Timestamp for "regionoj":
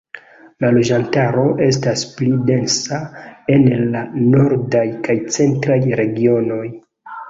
6.05-6.65